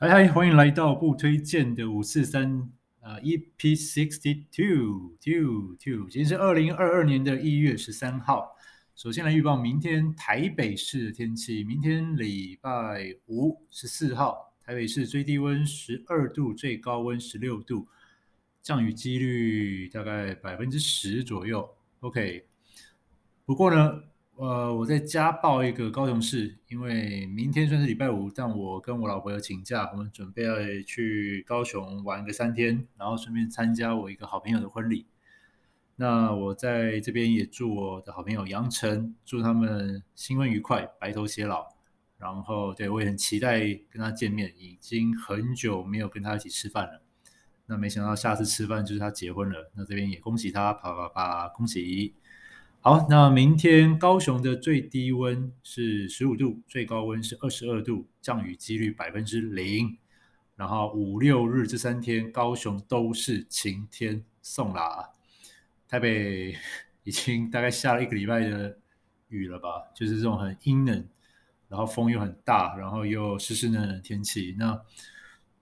[0.00, 2.70] 嗨嗨，欢迎来到不推荐的五四三
[3.00, 8.56] 啊，EP sixty two two two，今天是二零二二年的一月十三号。
[8.94, 17.88] 首先来预报明天台北市的天气，明天礼拜五十四号，台北市最低温十二度，最高温十六度，
[18.62, 21.68] 降雨几率大概百分之十左右。
[21.98, 22.46] OK，
[23.44, 24.04] 不过呢。
[24.38, 30.54] 呃，我在家报一个高雄市，因为明天算是礼拜五，但我跟我老婆要请假，我们准备要
[30.86, 35.06] 去高雄玩个三天，然后顺便参加我一个好朋友的婚礼。
[35.96, 41.66] 那我在这边也祝我的好朋友杨晨，祝他们新婚愉快，白头偕老。
[42.16, 43.58] 然后对，我也很期待
[43.90, 47.02] 跟他见面，已经很久没有跟他一起吃饭了。
[47.66, 52.14] 那没想到下次吃饭就是他结婚了，那这边也恭喜他，啪啪啪，恭喜！
[52.80, 59.98] 好，那明天高雄的最低温是十五度，最高温是二十二度，降雨几率百分之零。
[60.54, 65.10] 然后五六日这三天，高雄都是晴天送啦。
[65.88, 66.54] 台北
[67.02, 68.78] 已经大概下了一个礼拜的
[69.28, 71.04] 雨了吧，就是这种很阴冷，
[71.68, 74.54] 然后风又很大，然后又湿湿冷冷的天气。
[74.56, 74.72] 那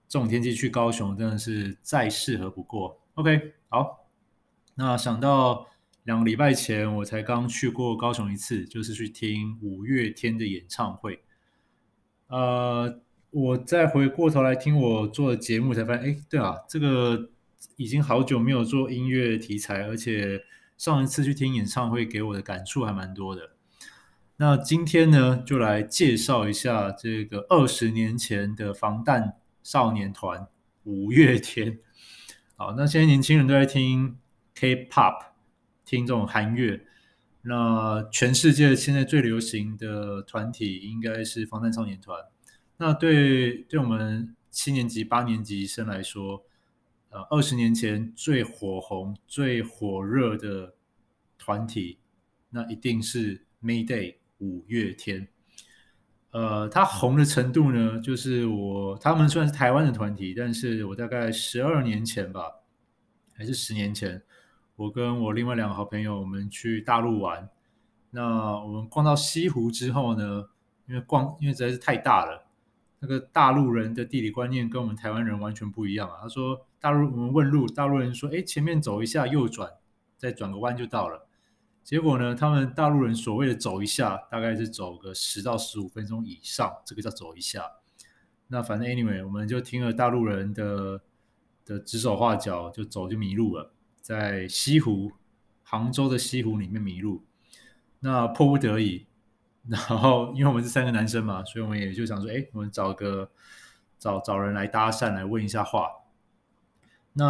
[0.07, 3.01] 这种天气去高雄真的是再适合不过。
[3.15, 4.07] OK，好，
[4.75, 5.67] 那想到。
[6.07, 11.21] 两个礼拜前，我才刚去过高雄一次，就是去听五月天的演唱会。
[12.27, 17.31] 呃，我再回过头来听我做的节目，才发现，哎，对啊，这个
[17.75, 20.41] 已经好久没有做音乐题材，而且
[20.77, 23.51] 上一次去听演唱会，给我的感触还蛮多的。
[24.37, 30.47] 那今天呢，就来介绍一下这个二十年前的防弹少年团
[30.85, 31.77] 五月天。
[32.55, 34.15] 好，那现在年轻人都在听
[34.55, 35.35] K-pop。
[35.87, 36.81] 听这种韩乐，
[37.43, 42.19] 那全世界现在最流行的团体应该是防弹少年团。
[42.75, 46.43] 那对对我们七年级、八年级生来说，
[47.09, 50.75] 呃，二十年前最火红、最火热的
[51.37, 51.99] 团体，
[52.49, 55.29] 那一定是 Mayday 五月天。
[56.31, 62.51] 呃，他红的程度呢，就是我他们算是台湾的团体，但是我大概十二年前吧，
[63.33, 64.21] 还是十年前。
[64.77, 67.49] 我跟我另外两个好朋友，我们去大陆玩。
[68.11, 70.49] 那我们逛到西湖之后呢，
[70.87, 72.45] 因为逛，因为实在是太大了，
[72.99, 76.17] 那个大陆人的地理观念跟我们台湾人完全不一样啊。
[76.21, 79.67] 他说，大陆我们问路，大陆人说，哎，前面走一下，右转，
[80.15, 81.27] 再转个弯就到了。
[81.83, 87.63] 结果呢，他们大陆人所谓的走一下，大概是走个十到十五分钟以上，这个叫走一下。
[88.49, 91.01] 那反正 anyway，我们就听了大陆人的
[91.65, 93.73] 的指手画脚，就走就迷路了。
[94.07, 95.11] 在西湖，
[95.63, 97.25] 杭州的西湖里面迷路，
[97.99, 99.05] 那迫不得已，
[99.67, 103.29] 然后因为我们是三个男生嘛，所以我们也就想说，哎，我们找个
[103.99, 105.89] 找找人来搭讪，来问一下话。
[107.11, 107.25] 那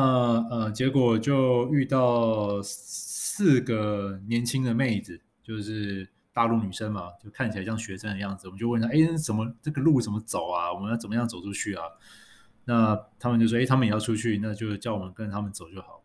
[0.52, 8.48] 呃，结果就遇到四个年轻的妹子，就是大陆女生嘛，就看起来像学生的样子。
[8.48, 10.72] 我们就问她，哎，怎么这个路怎么走啊？
[10.72, 11.84] 我们要怎么样走出去啊？
[12.66, 16.04] 那他们就说，哎，他们也要出去，那就叫我们跟他们走就好。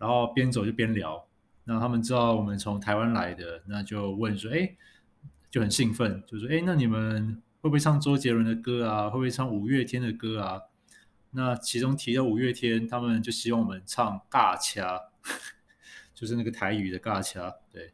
[0.00, 1.22] 然后边走就边聊，
[1.64, 4.74] 那他们知道我们从台湾来的，那就问说，哎，
[5.50, 9.10] 就很兴奋，就说，哎，那你们会不会唱周杰伦的歌啊？
[9.10, 10.62] 会不会唱五月天的歌啊？
[11.32, 14.96] 那其中提到五月天，他们就希望我们唱《尬掐》，
[16.14, 17.50] 就是那个台语的《尬掐》。
[17.70, 17.92] 对，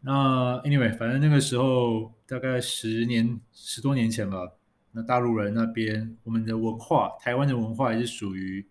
[0.00, 4.50] 那 anyway，反正那个时候大概十年十多年前吧，
[4.92, 8.66] 那大陆人那边，我们的文化，台湾的文化也是属于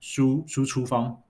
[0.00, 1.22] 输输出方。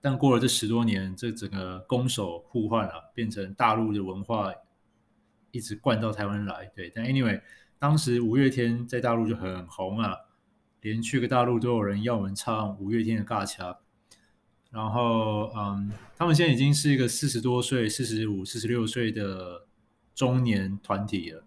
[0.00, 4.50] 但过了这十多年，这整个攻守互换了，变成大陆的文化
[5.50, 6.70] 一直灌到台湾来。
[6.74, 7.40] 对，但 anyway，
[7.78, 10.16] 当时五月天在大陆就很红啊，
[10.80, 13.72] 连去个大陆都有人要我们唱五月天的《尬掐》。
[14.70, 19.66] 然后，嗯，他们现在已经是一个四十多岁、四十五、四十六岁的
[20.14, 21.44] 中年团体了，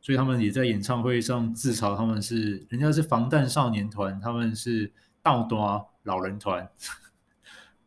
[0.00, 4.90] 所以他们也在演唱会上自嘲他们是人家是防弹少年团，他们是
[5.22, 6.66] 倒端老人团。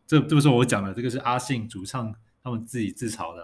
[0.10, 2.12] 这这不是我讲的，这个是阿信主唱
[2.42, 3.44] 他们自己自嘲的。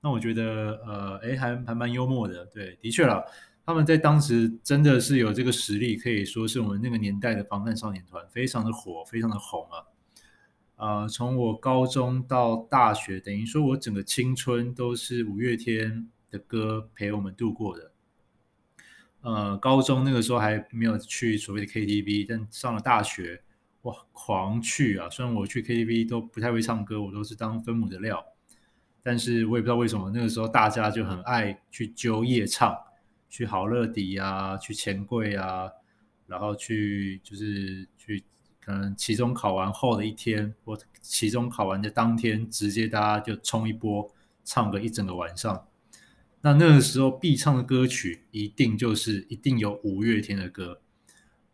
[0.00, 2.46] 那我觉得，呃，诶，还还蛮幽默的。
[2.46, 3.20] 对，的确啦，
[3.66, 9.82] 他们在当时真的是有这个实力，可以说是我们那个年代的防弹少年团，非常的火，非常的红啊。
[10.76, 17.90] 呃，从我高中到大学，等于说我整个青春都是五月天的歌陪我们度过的。
[19.22, 23.42] 呃，高中那个时候还没有去所谓的 KTV，但上了大学。
[23.82, 25.08] 哇，狂去啊！
[25.08, 28.24] 虽然我去 KTV 都不太会唱歌，我都是当分母的料，
[29.02, 32.76] 但是我也不知道为什么那个时候大家就很爱去揪夜唱，
[33.28, 35.70] 去好乐迪啊，去钱柜啊，
[36.26, 38.24] 然后去就是去
[38.60, 44.12] 可能期中考完后的一天，或期中考完的当天，直接大家就冲一波，
[44.44, 45.66] 唱个一整个晚上。
[46.40, 50.80] 那那个时候必唱的歌曲一定就是一定有五月天的歌，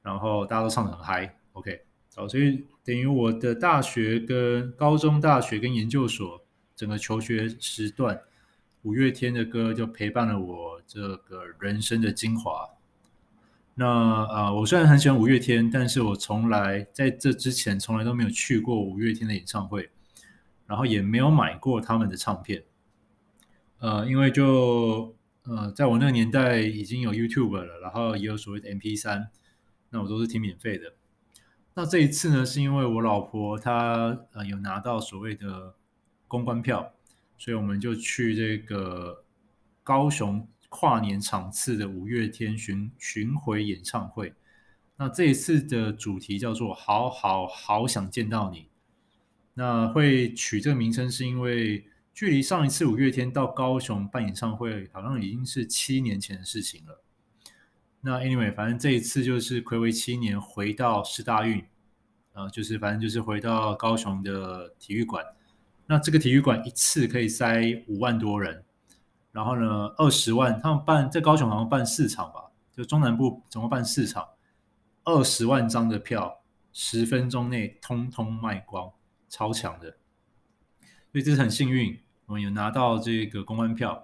[0.03, 1.39] 然后大家都唱得很嗨。
[1.53, 1.85] OK，
[2.17, 6.45] 哦，所以等于我的大学跟高中、大学跟研究所
[6.77, 8.21] 整个求学时段，
[8.83, 12.69] 五月天的歌就陪伴了我这个人生的精华。
[13.75, 19.91] 那啊、呃，我虽然很喜欢五月天，但是我从来在这之前从来都没有去过五月天的演唱会，
[20.67, 22.63] 然后也没有买过他们的唱片。
[23.81, 29.27] 呃，因为就呃，在我那个年代已经有 YouTube 了，然后也有所谓的 MP3，
[29.91, 30.95] 那我都是听免费的。
[31.75, 35.75] 那这一次呢，是因为我老婆她呃有拿到所谓的
[36.29, 36.93] 公关票，
[37.37, 39.25] 所以我们就去这个
[39.83, 44.33] 高雄跨年场次的五月天巡巡回演唱会。
[44.97, 48.69] 那这一次的主题叫做“好好好想见到你”。
[49.55, 51.85] 那会取这个名称是因为。
[52.17, 57.04] 距离上一次五月天到高雄办演唱会，好像已经是七年前的事情了。
[58.07, 61.65] 那 anyway，反正这一次就是暌违七年回到师大运，
[62.35, 65.25] 呃，就是反正就是回到高雄的体育馆。
[65.87, 68.63] 那这个体育馆一次可以塞五万多人，
[69.33, 74.29] 然后呢，二十万，他们办在高雄好像办四场吧，就中南部总共办四场，
[75.05, 76.43] 二十万张的票，
[76.75, 78.93] 十分钟内通通卖光，
[79.31, 79.97] 超强的。
[81.11, 81.99] 所以这是很幸运。
[82.27, 84.04] 我们有拿到这个公关票，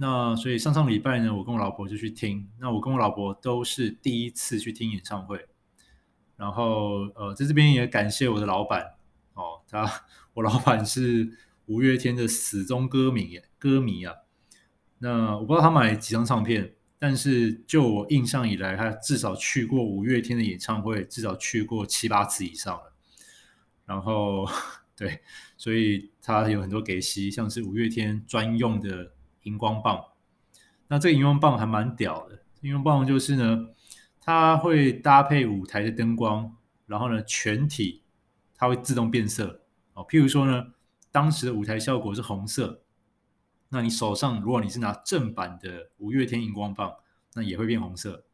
[0.00, 2.48] 那所以上上礼拜呢，我跟我老婆就去听。
[2.60, 5.46] 那我跟我老婆都是第一次去听演唱会，
[6.36, 8.94] 然后呃，在这边也感谢我的老板
[9.34, 9.90] 哦，他
[10.34, 11.28] 我老板是
[11.66, 14.14] 五月天的死忠歌迷，歌迷啊。
[14.98, 22.94] 那我不知道他买几张唱片，但是就我印象以来，他至少去过五月天的演唱会，至少去过七八次以上了。
[23.84, 24.46] 然后。
[24.98, 25.20] 对，
[25.56, 29.12] 所以他有很多给息，像是五月天专用的
[29.48, 30.04] 荧光棒。
[30.88, 33.68] 那这个荧光棒还蛮屌的，荧光棒就是呢，
[34.20, 36.54] 它会搭配舞台的灯光，
[36.86, 38.02] 然后呢，全体
[38.54, 39.62] 它会自动变色。
[39.94, 40.66] 哦，譬如说呢，
[41.10, 42.82] 当时的舞台效果是红色，
[43.70, 46.94] 那你手上如果你是拿正版的五月天荧光棒，
[47.34, 48.24] 那也会变红色。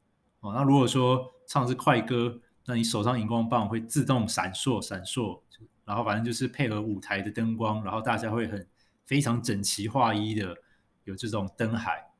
[0.41, 5.41] 哦，那如果说唱的是快歌，那你手上荧光棒会自动闪烁闪烁。
[5.87, 8.67] 然后反正就是配合舞台的灯光，然后大家会很
[9.05, 10.57] 非常整齐划一的
[11.05, 12.11] 有这种灯海，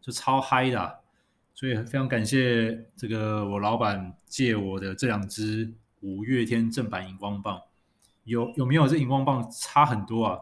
[0.00, 1.00] 就超嗨的。
[1.54, 7.60] 所以非常感谢这个我老板借我的这两支五月天正版荧光棒，
[8.24, 10.40] 有有没有这荧光棒差很多啊？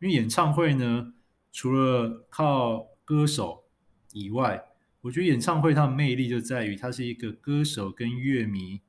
[0.00, 1.14] 因为演唱会呢，
[1.52, 3.64] 除了靠歌手
[4.12, 4.64] 以外，
[5.02, 8.80] 我觉得演唱会它的魅力就在于它是一个歌手跟乐迷，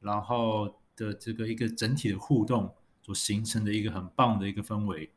[0.00, 0.76] 然后。
[0.96, 5.10] 的这个一个整体的互动所形成的一个很棒的一个氛围，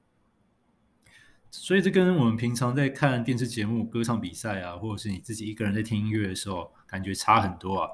[1.55, 7.89] 所以这跟我们平常在看电视节目、歌唱比赛啊，或者是你自己一个人在听音乐的时候，感觉差很多啊。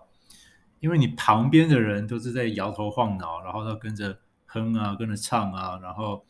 [0.80, 6.26] 因为你旁边的人都是在摇头晃脑，然后要跟着哼啊，跟着唱啊，然后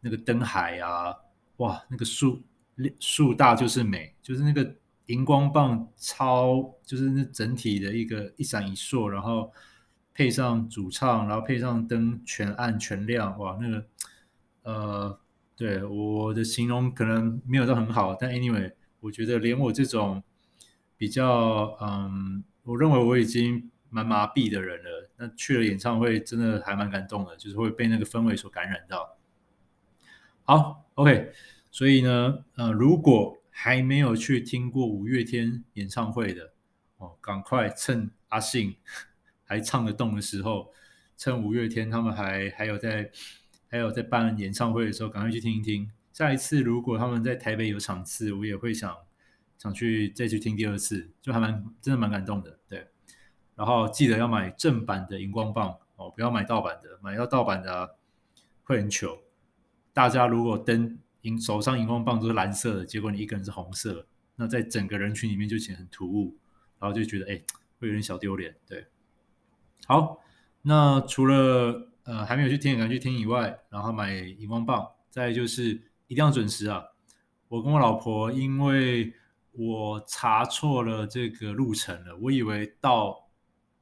[0.00, 1.14] 那个灯海啊，
[1.56, 2.42] 哇，那个树
[3.00, 4.76] 树大就是美，就是那个
[5.06, 9.52] 荧光棒超，就是那整体的一个一闪一烁，然后。
[10.16, 13.86] 配上主唱，然后配上灯全暗全亮，哇，那个，
[14.62, 15.20] 呃，
[15.56, 20.22] 对，我的形容可能没有到很好，但 anyway，我觉得连我这种
[20.96, 29.16] 比较，嗯，我认为我已经蛮麻痹的人了，那去了演唱会真的还蛮感动的，就是会被那个氛围所感染到。
[30.42, 31.32] 好，OK，
[31.70, 36.52] 所以呢，呃，如果还没有去听过五月天演唱会的，
[36.98, 38.76] 哦，赶快趁阿信。
[39.46, 40.72] 还唱得动的时候，
[41.18, 43.10] 趁五月天他们还还有在
[43.68, 45.90] 还有在办演唱会的时候，赶快去听一听。
[46.12, 48.96] 下一次如果他们在台北有场次，我也会想
[49.58, 52.58] 想去再去听第二次，就还蛮真的蛮感动的。
[52.68, 52.86] 对，
[53.56, 57.88] 然后记得要买正版的荧光棒哦，不要买盗版的，买到盗版的啊，
[58.62, 59.18] 会很糗。
[59.92, 64.06] 大家如果灯荧手上荧光棒都是蓝色的，结果你一个人是红色，
[64.36, 66.36] 那在整个人群里面就显得很突兀，
[66.78, 67.40] 然后就觉得哎，
[67.80, 68.54] 会有点小丢脸。
[68.66, 68.86] 对。
[69.86, 70.20] 好，
[70.62, 75.70] 那除了呃还没有去听，赶去听以外，然后买荧光棒，再就是
[76.06, 76.84] 一定要准时啊！
[77.48, 79.12] 我跟我老婆，因为
[79.52, 83.28] 我查错了这个路程了，我以为到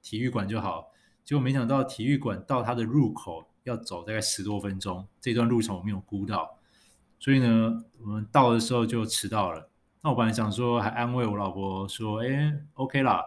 [0.02, 0.90] 体育馆就好，
[1.24, 6.58] 结果没想到体育馆到它的入口要走大概十多分钟，这段路程我没有估到，
[7.18, 9.68] 所以呢，我们到的时候就迟到了。
[10.02, 13.24] 那我本来想说还安慰我老婆说，哎，OK 啦。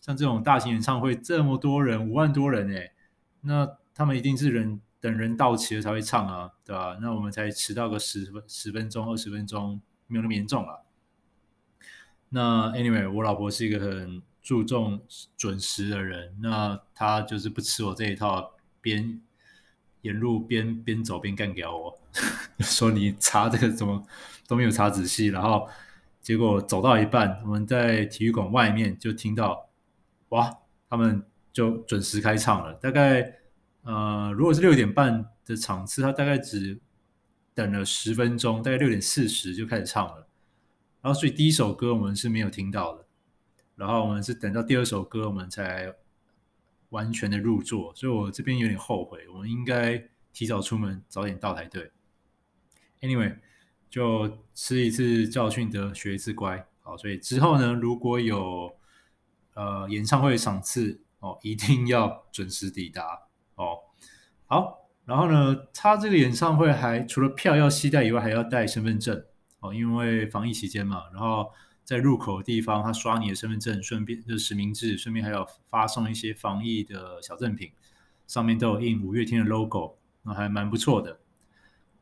[0.00, 2.92] 像这种大型演唱会这么多人，五万多人诶，
[3.42, 6.98] 那他们一定是人等人到齐了才会唱啊，对吧？
[7.00, 10.78] 那我们才迟到个十分十分钟、二十分钟，没有那么严重啊。
[12.30, 15.02] 那 anyway，我老婆是一个很注重
[15.36, 19.20] 准时的人，那她就是不吃我这一套，边
[20.00, 22.00] 沿路边边走边干掉我，
[22.60, 24.04] 说你查这个怎么
[24.48, 25.68] 都没有查仔细，然后
[26.20, 29.68] 结果走到一半，我们在体育馆外面就听到，
[30.30, 30.50] 哇，
[30.88, 31.22] 他们
[31.52, 32.72] 就准时开唱了。
[32.74, 33.41] 大概
[33.82, 36.80] 呃，如果是六点半的场次，他大概只
[37.54, 40.28] 等了十分钟，大概六点四十就开始唱了。
[41.00, 43.04] 然后，所以第一首歌我们是没有听到的，
[43.74, 45.92] 然后我们是等到第二首歌我们才
[46.90, 47.92] 完全的入座。
[47.96, 51.90] 所以我这边有点后悔，我们应该提早出门，早点到才对。
[53.00, 53.36] Anyway，
[53.90, 56.64] 就吃一次教训得学一次乖。
[56.82, 58.72] 好，所以之后呢，如果有
[59.54, 63.22] 呃演唱会场次哦，一定要准时抵达。
[64.52, 69.24] 好，然后呢，他这个演唱会还除了票要携带以外，还要带身份证。
[69.60, 71.50] 哦，因为防疫期间嘛，然后
[71.84, 77.72] 在入口的地方，他刷你的身份证，顺便就是实名制，顺便还要发送一些防疫的小赠品，
[78.26, 81.18] 上面都有印五月天的 logo，那还蛮不错的。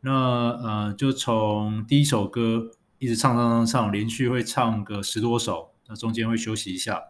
[0.00, 7.00] 那呃，就从第一首歌一直唱唱唱唱，连续会唱个十多首，那中间会休息一下，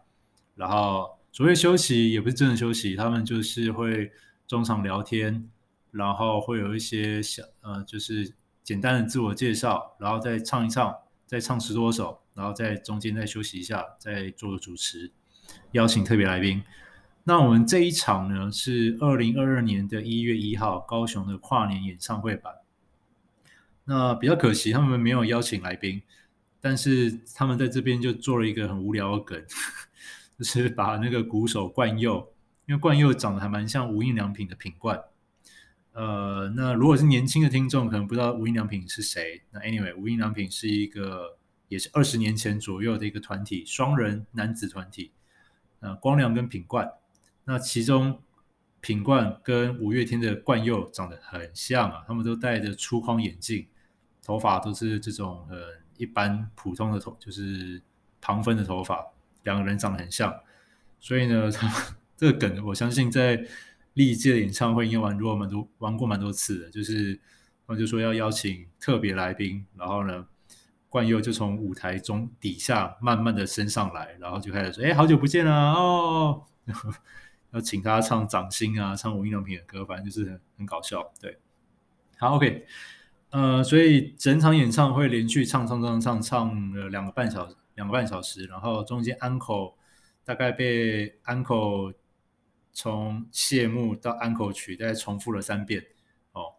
[0.53, 4.11] 然后所谓休息也不是真的休息，他们就是会
[4.51, 5.49] 中场聊天，
[5.91, 8.33] 然后会有一些小呃，就是。
[8.63, 15.11] 简单的自我介绍，然后再唱一唱，再唱十多首，然后在中间再休息一下，再做个主持，
[15.71, 16.61] 邀请特别来宾。
[17.23, 22.53] 那我们这一场呢，是二零二二年的一月一号高雄的跨年演唱会版。
[23.85, 25.99] 那比较可惜，他们没有邀请来宾，
[26.61, 29.43] 但是他们在这边就做了一个很无聊的梗，
[30.37, 32.31] 就是把那个鼓手冠佑，
[32.71, 35.03] 因为冠佑长得还蛮像无印良品的品冠。
[35.91, 39.41] 呃，那如果是年轻的听众，可能不知道无印良品是谁。
[39.51, 41.37] 那 anyway，无印良品是一个
[41.67, 45.11] 也是二十年前左右的一个团体，双人男子团体。
[45.81, 46.89] 呃，光良跟品冠，
[47.43, 48.21] 那其中
[48.79, 53.67] 品冠跟五月天的冠佑长得很像啊，他们都戴着粗框眼镜，
[54.23, 57.81] 头发都是这种呃一般普通的头，就是
[58.21, 59.05] 旁分的头发，
[59.43, 60.33] 两个人长得很像。
[61.01, 61.75] 所以呢，他们
[62.21, 63.43] 这个梗，我相信在。
[63.95, 66.69] 历届的演唱会应该玩过蛮多，玩过蛮多次的。
[66.69, 67.13] 就是
[67.67, 70.25] 他们就说要邀请特别来宾，然后呢，
[70.87, 75.73] 冠佑就从舞台中底下慢慢的升上来，然后就开始说：“哎，好久不见啊！
[75.73, 76.41] 哦，
[77.51, 81.37] 要请他唱《掌心》啊，唱无印良品的歌，反正就是很搞笑。”对，
[82.17, 82.65] 好，OK，
[83.31, 89.73] 呃，所以整场演唱会连续唱唱唱唱唱了两个半小时，两个半小时，然后中间安可
[90.23, 91.93] 大概被安可。
[92.73, 95.85] 从谢幕到安可曲，大概重复了三遍
[96.31, 96.55] 哦，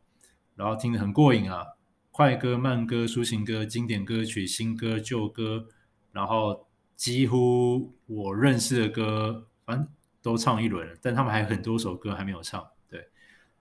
[0.55, 1.67] 然后听得很过瘾啊，
[2.11, 5.69] 快歌、慢歌、抒情歌、经典歌曲、新歌、旧歌，
[6.13, 9.89] 然后几乎我认识的歌，反正
[10.21, 13.09] 都唱一轮了，但他们还有很多首歌还没有唱，对，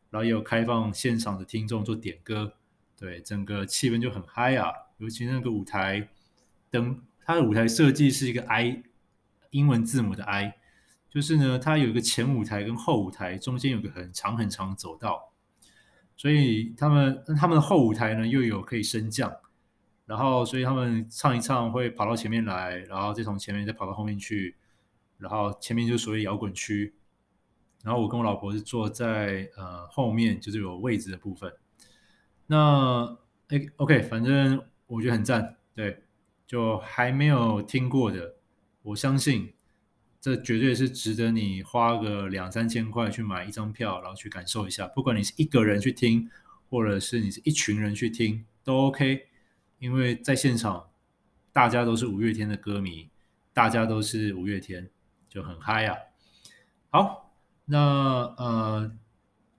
[0.10, 2.54] 然后也有开放现场的听众做点歌，
[2.98, 6.10] 对，整个气氛就很嗨啊，尤其那个舞台
[6.70, 8.84] 灯，它的舞台设计是一个 I
[9.52, 10.58] 英文字母的 I。
[11.12, 15.34] 就是呢，它有一个前舞台跟后舞台，中间有个很长很长的走道，
[16.16, 19.30] 所以他们他们的后舞台呢又有可以升降，
[20.06, 24.56] 然后所以他们唱一唱会跑到前面来，然后再从前面再跑到后面去，
[25.18, 26.94] 然后前面就是属于摇滚区，
[27.84, 31.52] 然后我跟我老婆是坐在呃后面，就是有位置的部分。
[32.48, 33.18] 那
[33.50, 36.04] 哎，OK，反正我觉得很赞，对，
[36.48, 38.36] 就还没有听过的，
[38.84, 39.54] 我相信。
[40.22, 44.86] 这绝对是值得你花个两三千块去买一张票，然后去感受一下。
[44.86, 46.30] 不管你是一个人去听，
[46.70, 49.26] 或者是你是一群人去听，都 OK。
[49.80, 50.92] 因为在现场，
[51.52, 53.10] 大家都是五月天的歌迷，
[53.52, 54.92] 大家都是五月天，
[55.28, 55.98] 就很嗨啊。
[56.92, 57.34] 好，
[57.66, 57.80] 那
[58.38, 58.92] 呃，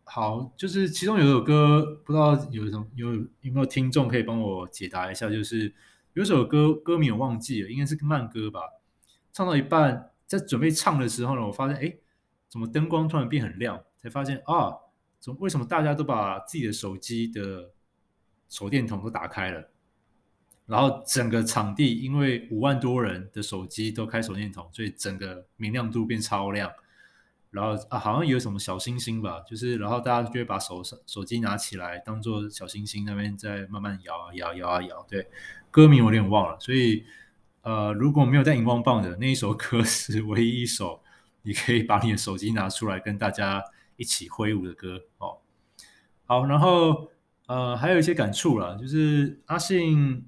[0.05, 5.29] 好，就是其中有首歌，不知道有什么有有没有听众可以帮我解答一下？
[5.29, 5.75] 就是
[6.13, 8.61] 有首歌歌名我忘记了，应该是慢歌吧，
[9.33, 10.12] 唱到一半。
[10.39, 11.95] 在准备唱的时候呢，我发现，哎，
[12.49, 13.79] 怎么灯光突然变很亮？
[13.99, 14.73] 才发现啊，
[15.21, 17.71] 怎么为什么大家都把自己的手机的
[18.49, 19.69] 手电筒都打开了？
[20.65, 26.73] 然后整个场地因为五万多人的手机都开手电筒，所以整个明亮度变超亮。
[27.51, 35.07] 然后啊，好像有什么小星星吧，就是然后大家就会把手手机拿起来当做小星星，那边在慢慢摇啊摇摇啊摇。
[35.07, 35.29] 对，
[35.71, 37.05] 歌名我有点忘了，所以。
[37.63, 41.03] 呃，如果没有带荧光棒的那一首歌是唯一一首
[41.43, 43.63] 你可以把你的手机拿出来跟大家
[43.97, 45.39] 一起挥舞的歌哦。
[46.27, 47.11] 好，然后
[47.47, 50.27] 呃还有一些感触啦，就是阿信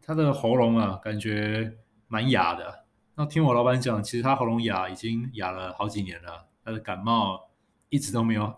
[0.00, 1.76] 他的喉咙啊，感觉
[2.08, 2.84] 蛮哑的。
[3.14, 7.50] 那听我老板讲，其实他喉咙哑已经哑了好几年了，他的感冒
[7.90, 8.54] 一直都没有，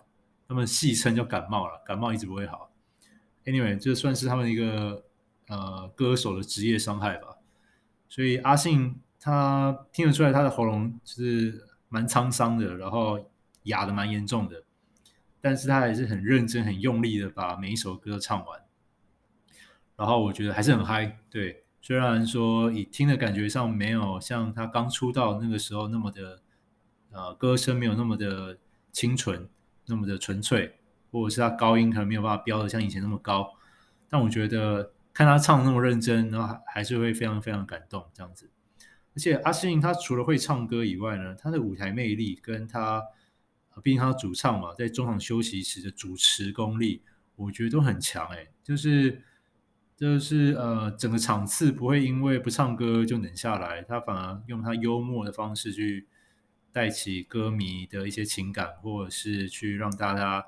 [0.46, 2.70] 他们戏称叫感冒了，感冒一直不会好。
[3.44, 5.04] Anyway，这算是他们一个
[5.48, 7.36] 呃歌手的职业伤害吧。
[8.14, 13.28] 所以阿信他听得出来他的喉咙是蛮沧桑的，然后
[13.64, 14.62] 哑的蛮严重的，
[15.40, 18.60] 但是他还是很认真、很用力的把每一首歌唱完。
[19.96, 26.40] 然后我觉得还是很嗨，对，虽然说以听的感觉上没有像他刚出道那个时候那么的
[27.10, 28.56] 呃歌声没有那么的
[28.92, 29.48] 清纯，
[29.86, 30.78] 那么的纯粹。
[31.10, 33.54] 或者是他高音可能没有办法飙得像以前那么高，
[34.08, 38.50] 但我觉得看他唱那么认真，然后还还是会非常非常感动这样子。
[39.14, 43.00] 而且阿信他除了会唱歌以外呢，他的舞台魅力跟他，
[43.80, 47.00] 毕竟他主唱嘛，在中场休息时的主持功力，
[47.36, 49.22] 我觉得都很强诶，就是
[49.96, 56.08] 就是呃，整个场次不会因为不唱歌就冷下来，他反而用他幽默的方式去
[56.72, 60.44] 带起歌迷的一些情感，或者是去让大家。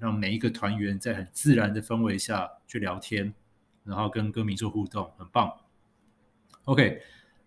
[0.00, 3.32] 让每一个团员在很自然的氛围下去聊天，
[3.84, 5.52] 然后跟歌迷做互动，很棒。
[6.64, 7.00] OK，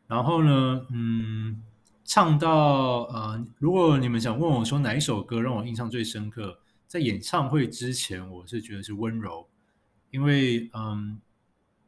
[0.07, 1.61] 然后呢，嗯，
[2.03, 9.47] 唱到呃，如果你们想问我说哪一首歌让我印象最深刻，在演唱会之前，我是觉得是温柔，
[10.11, 11.19] 因为嗯，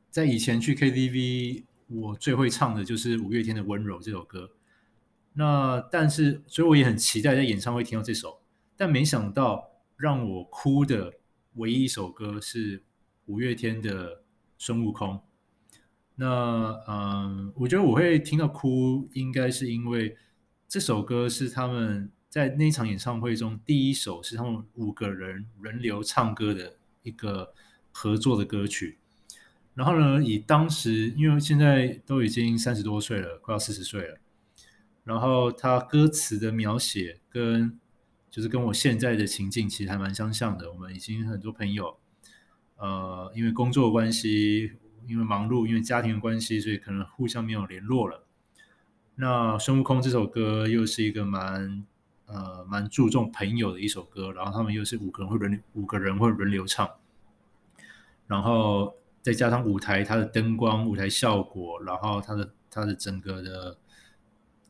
[0.09, 4.51] 在以前去 KTV，我最会唱的就是五月天的《温柔》这首歌。
[5.33, 8.41] 那但是，所以我也很期待在演唱会听到这首，
[8.75, 9.67] 但没想到。
[10.01, 11.13] 让我哭的
[11.55, 12.81] 唯一一首歌是
[13.25, 14.15] 五月天的
[14.59, 15.15] 《孙悟空》。
[16.13, 20.15] 那嗯，我觉得我会听到哭，应该是因为
[20.67, 27.53] 这首歌是他们在那场演唱会中第一首是他们五个人轮流唱歌的一个
[27.91, 28.97] 合作的歌曲。
[29.73, 34.17] 然后呢，以当时因为现在都已经三十多岁了，快要四十岁了，
[35.05, 37.79] 然后他歌词的描写跟
[38.29, 40.69] 就是跟我现在的情境其实还蛮相像的。
[40.69, 41.97] 我们已经很多朋友，
[42.79, 44.71] 呃，因为工作关系，
[45.07, 48.23] 因为忙碌，因为家庭的关系，所以可能互相没有联络了。
[49.15, 51.85] 那孙悟空这首歌又是一个蛮
[52.25, 56.89] 呃蛮注重朋友的一首歌，然后他们又是五个人会轮五个人会轮流唱，
[58.25, 63.77] 然后再加上舞台它的灯光、舞台效果，然后它的它的整个的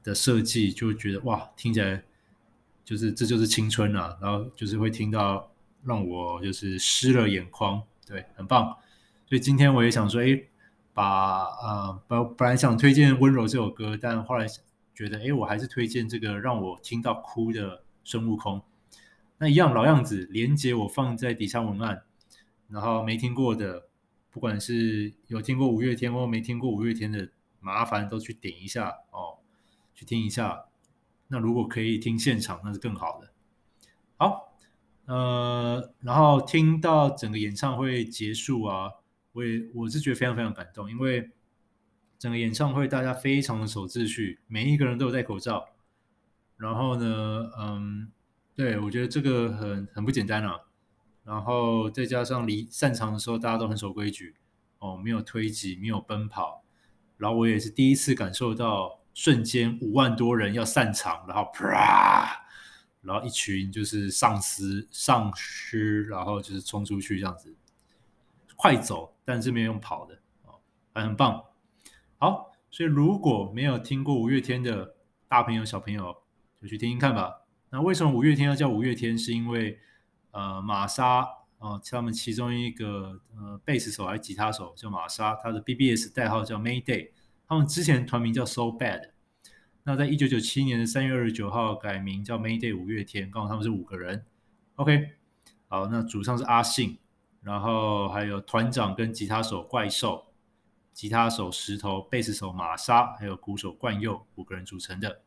[0.03, 2.03] 的设计，就觉得哇，听起来。
[2.85, 5.51] 就是这就是青春啊，然后就是会听到
[5.83, 8.75] 让我就是湿了眼眶，对，很棒。
[9.27, 10.41] 所以今天我也想说，哎，
[10.93, 14.47] 把呃本本来想推荐《温柔》这首歌，但后来
[14.95, 18.59] 觉得，哎，我还是推荐这个让我听到哭的孙悟空。
[19.37, 22.01] 那一样老样子，连接我放在底下文案，
[22.67, 23.87] 然后没听过的，
[24.31, 29.37] 不管是有听过五月天或没听过五月天的，麻烦都去点一下哦，
[29.93, 30.65] 去听一下。
[31.27, 33.29] 那如果可以听现场，那是更好的。
[34.17, 34.48] 好，
[35.09, 38.91] 呃，然后听到整个演唱会结束啊，
[39.31, 41.31] 我也我是觉得非常非常感动，因为
[42.19, 45.69] 整个演唱会大家非常的守秩序，每一个人都有戴口罩。
[46.57, 48.11] 然后呢，嗯，
[48.55, 50.59] 对，我觉得这个很很不简单啊。
[51.23, 54.35] 然后再加上离散场的时候，大家都很守规矩
[54.77, 56.63] 哦，没有推挤，没有奔跑。
[57.17, 58.97] 然后我也是第一次感受到。
[59.15, 62.47] 瞬间五万多人要散场，然后啪，
[63.01, 67.55] 然后一群就是丧尸丧尸，然后就是冲出去这样子，
[68.55, 70.59] 快走，但是没有用跑的哦，
[70.93, 71.43] 还很棒。
[72.17, 74.95] 好，所以如果没有听过五月天的
[75.27, 76.15] 大朋友小朋友，
[76.61, 77.41] 就去听听看吧。
[77.69, 79.17] 那为什么五月天要叫五月天？
[79.17, 79.79] 是因为
[80.31, 81.19] 呃，玛莎
[81.59, 87.11] 啊，他们其中一个呃贝斯手还是吉他手叫玛莎，他的 BBS 代号叫 Mayday。
[87.47, 89.11] 他们之前团名叫 So Bad，
[89.89, 94.23] 那在一九九七年的三月二十九号改名叫 Mayday 五月天，刚好他们是五个人。
[94.75, 95.13] OK，
[95.67, 96.99] 好，那主唱是阿信，
[97.41, 100.27] 然后还有团长跟吉他手怪兽，
[100.93, 105.23] 吉他手石头，贝斯手玛莎，还有鼓手冠佑五个人组成的。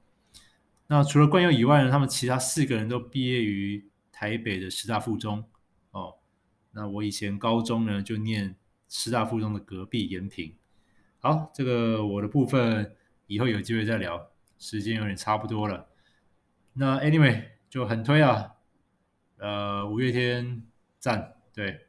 [0.87, 5.45] 那除了冠佑以外呢，他们其他四个人都毕业于台北的师大附中。
[5.91, 6.15] 哦，
[6.71, 8.55] 那我以前高中呢就念
[8.89, 10.55] 师大附中的隔壁延平。
[11.19, 12.95] 好，这个我的部分
[13.27, 14.31] 以后有机会再聊，
[14.63, 15.89] 时间有点差不多了。
[16.75, 18.53] 那 anyway 就很推啊，
[19.39, 20.63] 呃，五月天
[21.01, 21.89] 赞，对，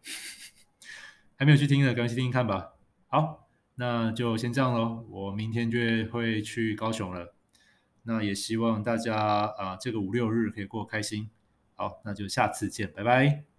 [1.38, 2.73] 还没有去听的，赶紧去听听看吧。
[3.07, 5.77] 好，那就先这样喽，我明天就
[6.12, 7.36] 会去高雄了。
[8.01, 11.29] 那也希望大家啊、这个五六日可以过开心。
[11.75, 13.52] 好，那就下次见，拜拜。